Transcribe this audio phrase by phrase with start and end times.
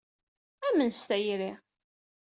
[0.67, 1.51] Amen s tayri!